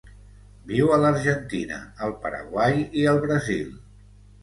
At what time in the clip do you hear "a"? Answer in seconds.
0.95-0.99